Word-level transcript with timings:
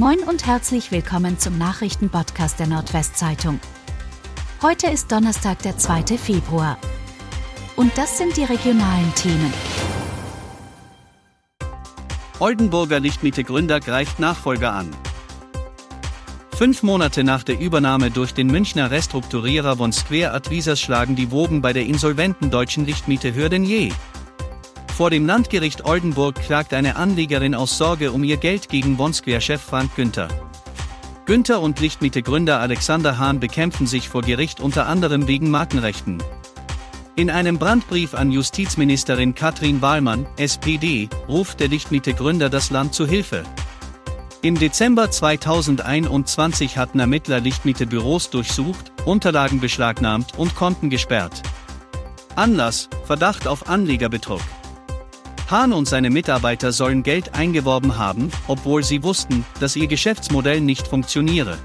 Moin 0.00 0.20
und 0.20 0.46
herzlich 0.46 0.92
willkommen 0.92 1.38
zum 1.38 1.58
Nachrichtenpodcast 1.58 2.58
der 2.58 2.68
Nordwestzeitung. 2.68 3.60
Heute 4.62 4.86
ist 4.86 5.12
Donnerstag, 5.12 5.58
der 5.58 5.76
2. 5.76 6.16
Februar. 6.16 6.78
Und 7.76 7.92
das 7.98 8.16
sind 8.16 8.34
die 8.38 8.44
regionalen 8.44 9.14
Themen. 9.14 9.52
Oldenburger 12.38 12.98
Lichtmiete-Gründer 12.98 13.80
greift 13.80 14.18
Nachfolger 14.20 14.72
an. 14.72 14.88
Fünf 16.52 16.82
Monate 16.82 17.22
nach 17.22 17.42
der 17.42 17.60
Übernahme 17.60 18.10
durch 18.10 18.32
den 18.32 18.46
Münchner 18.46 18.90
Restrukturierer 18.90 19.76
von 19.76 19.92
Square 19.92 20.32
Advisors 20.32 20.80
schlagen 20.80 21.14
die 21.14 21.30
Wogen 21.30 21.60
bei 21.60 21.74
der 21.74 21.84
insolventen 21.84 22.50
deutschen 22.50 22.86
Lichtmiete 22.86 23.36
denn 23.50 23.64
je. 23.64 23.92
Vor 25.00 25.08
dem 25.08 25.24
Landgericht 25.24 25.86
Oldenburg 25.86 26.34
klagt 26.34 26.74
eine 26.74 26.96
Anlegerin 26.96 27.54
aus 27.54 27.78
Sorge 27.78 28.12
um 28.12 28.22
ihr 28.22 28.36
Geld 28.36 28.68
gegen 28.68 28.98
Bonsquare-Chef 28.98 29.58
Frank 29.58 29.96
Günther. 29.96 30.28
Günther 31.24 31.62
und 31.62 31.80
Lichtmiete-Gründer 31.80 32.60
Alexander 32.60 33.16
Hahn 33.16 33.40
bekämpfen 33.40 33.86
sich 33.86 34.10
vor 34.10 34.20
Gericht 34.20 34.60
unter 34.60 34.86
anderem 34.86 35.26
wegen 35.26 35.50
Markenrechten. 35.50 36.22
In 37.16 37.30
einem 37.30 37.56
Brandbrief 37.56 38.12
an 38.12 38.30
Justizministerin 38.30 39.34
Katrin 39.34 39.80
Wahlmann, 39.80 40.26
SPD, 40.36 41.08
ruft 41.28 41.60
der 41.60 41.68
Lichtmiete-Gründer 41.68 42.50
das 42.50 42.68
Land 42.68 42.92
zu 42.92 43.06
Hilfe. 43.06 43.44
Im 44.42 44.58
Dezember 44.58 45.10
2021 45.10 46.76
hatten 46.76 47.00
Ermittler 47.00 47.40
Lichtmiete-Büros 47.40 48.28
durchsucht, 48.28 48.92
Unterlagen 49.06 49.60
beschlagnahmt 49.60 50.36
und 50.36 50.54
Konten 50.56 50.90
gesperrt. 50.90 51.40
Anlass: 52.36 52.90
Verdacht 53.06 53.48
auf 53.48 53.66
Anlegerbetrug. 53.66 54.42
Hahn 55.50 55.72
und 55.72 55.88
seine 55.88 56.10
Mitarbeiter 56.10 56.70
sollen 56.70 57.02
Geld 57.02 57.34
eingeworben 57.34 57.98
haben, 57.98 58.30
obwohl 58.46 58.84
sie 58.84 59.02
wussten, 59.02 59.44
dass 59.58 59.74
ihr 59.74 59.88
Geschäftsmodell 59.88 60.60
nicht 60.60 60.86
funktioniere. 60.86 61.58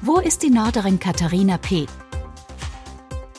Wo 0.00 0.18
ist 0.18 0.42
die 0.42 0.48
Norderin 0.48 0.98
Katharina 0.98 1.58
P.? 1.58 1.86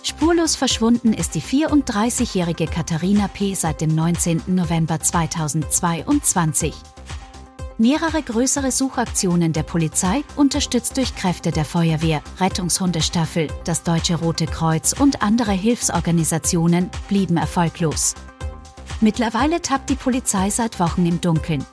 Spurlos 0.03 0.55
verschwunden 0.55 1.13
ist 1.13 1.33
die 1.33 1.41
34-jährige 1.41 2.67
Katharina 2.67 3.27
P. 3.27 3.55
seit 3.55 3.81
dem 3.81 3.95
19. 3.95 4.43
November 4.47 4.99
2022. 4.99 6.75
Mehrere 7.79 8.21
größere 8.21 8.71
Suchaktionen 8.71 9.51
der 9.51 9.63
Polizei, 9.63 10.23
unterstützt 10.35 10.95
durch 10.97 11.15
Kräfte 11.15 11.51
der 11.51 11.65
Feuerwehr, 11.65 12.21
Rettungshundestaffel, 12.39 13.47
das 13.63 13.81
Deutsche 13.81 14.15
Rote 14.15 14.45
Kreuz 14.45 14.93
und 14.93 15.23
andere 15.23 15.53
Hilfsorganisationen, 15.53 16.91
blieben 17.07 17.37
erfolglos. 17.37 18.13
Mittlerweile 19.03 19.61
tappt 19.61 19.89
die 19.89 19.95
Polizei 19.95 20.49
seit 20.49 20.79
Wochen 20.79 21.05
im 21.05 21.19
Dunkeln. 21.19 21.65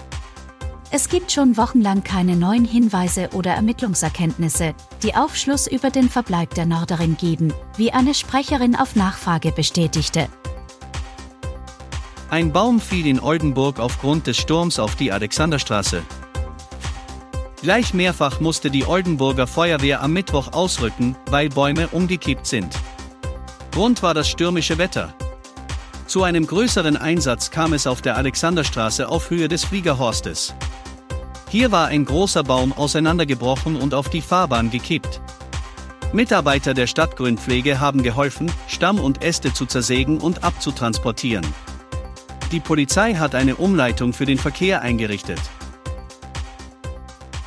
Es 0.90 1.08
gibt 1.08 1.30
schon 1.30 1.56
wochenlang 1.56 2.02
keine 2.02 2.34
neuen 2.34 2.64
Hinweise 2.64 3.28
oder 3.34 3.52
Ermittlungserkenntnisse, 3.52 4.74
die 5.04 5.14
Aufschluss 5.14 5.68
über 5.68 5.90
den 5.90 6.08
Verbleib 6.08 6.54
der 6.54 6.66
Norderin 6.66 7.16
geben, 7.16 7.54
wie 7.76 7.92
eine 7.92 8.14
Sprecherin 8.14 8.74
auf 8.74 8.96
Nachfrage 8.96 9.52
bestätigte. 9.52 10.28
Ein 12.30 12.50
Baum 12.50 12.80
fiel 12.80 13.06
in 13.06 13.20
Oldenburg 13.20 13.78
aufgrund 13.78 14.26
des 14.26 14.36
Sturms 14.36 14.80
auf 14.80 14.96
die 14.96 15.12
Alexanderstraße. 15.12 16.02
Gleich 17.62 17.94
mehrfach 17.94 18.40
musste 18.40 18.72
die 18.72 18.86
Oldenburger 18.86 19.46
Feuerwehr 19.46 20.02
am 20.02 20.12
Mittwoch 20.14 20.52
ausrücken, 20.52 21.14
weil 21.26 21.48
Bäume 21.48 21.86
umgekippt 21.92 22.48
sind. 22.48 22.76
Grund 23.70 24.02
war 24.02 24.14
das 24.14 24.28
stürmische 24.28 24.78
Wetter. 24.78 25.14
Zu 26.10 26.24
einem 26.24 26.44
größeren 26.44 26.96
Einsatz 26.96 27.52
kam 27.52 27.72
es 27.72 27.86
auf 27.86 28.02
der 28.02 28.16
Alexanderstraße 28.16 29.08
auf 29.08 29.30
Höhe 29.30 29.46
des 29.46 29.62
Fliegerhorstes. 29.62 30.56
Hier 31.48 31.70
war 31.70 31.86
ein 31.86 32.04
großer 32.04 32.42
Baum 32.42 32.72
auseinandergebrochen 32.72 33.76
und 33.76 33.94
auf 33.94 34.08
die 34.08 34.20
Fahrbahn 34.20 34.70
gekippt. 34.70 35.20
Mitarbeiter 36.12 36.74
der 36.74 36.88
Stadtgrünpflege 36.88 37.78
haben 37.78 38.02
geholfen, 38.02 38.50
Stamm 38.66 38.98
und 38.98 39.22
Äste 39.22 39.52
zu 39.52 39.66
zersägen 39.66 40.18
und 40.18 40.42
abzutransportieren. 40.42 41.46
Die 42.50 42.58
Polizei 42.58 43.14
hat 43.14 43.36
eine 43.36 43.54
Umleitung 43.54 44.12
für 44.12 44.26
den 44.26 44.38
Verkehr 44.38 44.82
eingerichtet. 44.82 45.38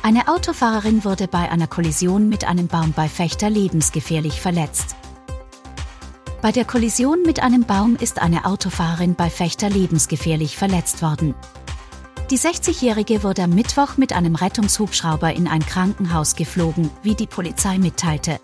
Eine 0.02 0.28
Autofahrerin 0.28 1.04
wurde 1.04 1.28
bei 1.28 1.50
einer 1.50 1.66
Kollision 1.66 2.30
mit 2.30 2.46
einem 2.46 2.68
Baum 2.68 2.94
bei 2.96 3.10
Fechter 3.10 3.50
lebensgefährlich 3.50 4.40
verletzt. 4.40 4.93
Bei 6.44 6.52
der 6.52 6.66
Kollision 6.66 7.22
mit 7.22 7.42
einem 7.42 7.64
Baum 7.64 7.96
ist 7.98 8.20
eine 8.20 8.44
Autofahrerin 8.44 9.14
bei 9.14 9.30
Fechter 9.30 9.70
lebensgefährlich 9.70 10.58
verletzt 10.58 11.00
worden. 11.00 11.34
Die 12.30 12.38
60-Jährige 12.38 13.22
wurde 13.22 13.44
am 13.44 13.54
Mittwoch 13.54 13.96
mit 13.96 14.12
einem 14.12 14.34
Rettungshubschrauber 14.34 15.32
in 15.32 15.48
ein 15.48 15.64
Krankenhaus 15.64 16.36
geflogen, 16.36 16.90
wie 17.02 17.14
die 17.14 17.26
Polizei 17.26 17.78
mitteilte. 17.78 18.40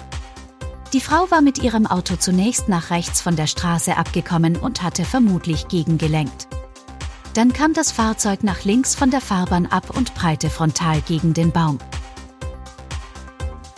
Die 0.95 1.03
Frau 1.03 1.31
war 1.31 1.43
mit 1.43 1.63
ihrem 1.63 1.87
Auto 1.87 2.17
zunächst 2.17 2.71
nach 2.71 2.89
rechts 2.89 3.21
von 3.21 3.37
der 3.37 3.47
Straße 3.47 3.95
abgekommen 3.95 4.57
und 4.57 4.83
hatte 4.83 5.05
vermutlich 5.05 5.69
gegengelenkt. 5.69 6.49
Dann 7.35 7.53
kam 7.53 7.75
das 7.75 7.93
Fahrzeug 7.93 8.43
nach 8.45 8.65
links 8.65 8.95
von 8.95 9.11
der 9.11 9.21
Fahrbahn 9.21 9.67
ab 9.67 9.95
und 9.95 10.15
prallte 10.15 10.49
frontal 10.49 11.03
gegen 11.03 11.35
den 11.35 11.53
Baum. 11.53 11.77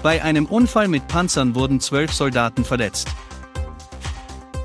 Bei 0.04 0.22
einem 0.22 0.46
Unfall 0.46 0.86
mit 0.86 1.08
Panzern 1.08 1.56
wurden 1.56 1.80
zwölf 1.80 2.12
Soldaten 2.12 2.64
verletzt. 2.64 3.08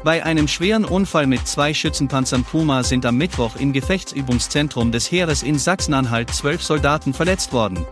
Bei 0.03 0.23
einem 0.23 0.47
schweren 0.47 0.85
Unfall 0.85 1.27
mit 1.27 1.47
zwei 1.47 1.73
Schützenpanzern 1.73 2.43
Puma 2.43 2.83
sind 2.83 3.05
am 3.05 3.17
Mittwoch 3.17 3.55
im 3.55 3.73
Gefechtsübungszentrum 3.73 4.91
des 4.91 5.11
Heeres 5.11 5.43
in 5.43 5.57
Sachsen-Anhalt 5.57 6.33
zwölf 6.33 6.63
Soldaten 6.63 7.13
verletzt 7.13 7.51
worden. 7.51 7.85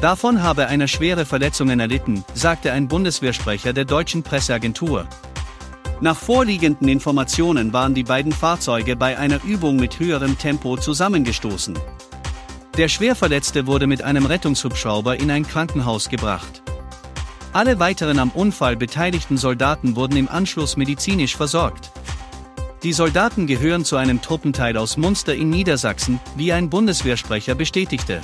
Davon 0.00 0.42
habe 0.42 0.68
einer 0.68 0.86
schwere 0.86 1.26
Verletzungen 1.26 1.80
erlitten, 1.80 2.24
sagte 2.34 2.72
ein 2.72 2.86
Bundeswehrsprecher 2.86 3.72
der 3.72 3.84
deutschen 3.84 4.22
Presseagentur. 4.22 5.08
Nach 6.00 6.16
vorliegenden 6.16 6.86
Informationen 6.86 7.72
waren 7.72 7.94
die 7.94 8.04
beiden 8.04 8.30
Fahrzeuge 8.30 8.94
bei 8.94 9.18
einer 9.18 9.42
Übung 9.42 9.76
mit 9.76 9.98
höherem 9.98 10.38
Tempo 10.38 10.76
zusammengestoßen. 10.76 11.76
Der 12.76 12.86
Schwerverletzte 12.86 13.66
wurde 13.66 13.88
mit 13.88 14.02
einem 14.02 14.24
Rettungshubschrauber 14.24 15.18
in 15.18 15.32
ein 15.32 15.44
Krankenhaus 15.44 16.08
gebracht. 16.08 16.62
Alle 17.52 17.78
weiteren 17.78 18.18
am 18.18 18.30
Unfall 18.30 18.76
beteiligten 18.76 19.38
Soldaten 19.38 19.96
wurden 19.96 20.16
im 20.16 20.28
Anschluss 20.28 20.76
medizinisch 20.76 21.36
versorgt. 21.36 21.90
Die 22.82 22.92
Soldaten 22.92 23.46
gehören 23.46 23.84
zu 23.84 23.96
einem 23.96 24.22
Truppenteil 24.22 24.76
aus 24.76 24.96
Munster 24.96 25.34
in 25.34 25.50
Niedersachsen, 25.50 26.20
wie 26.36 26.52
ein 26.52 26.70
Bundeswehrsprecher 26.70 27.54
bestätigte. 27.54 28.20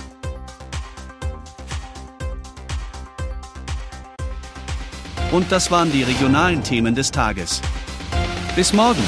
Und 5.33 5.51
das 5.51 5.71
waren 5.73 5.91
die 5.91 6.05
regionalen 6.05 6.62
Themen 6.62 6.95
des 6.95 7.11
Tages. 7.11 7.61
Bis 8.55 8.73
morgen! 8.73 9.03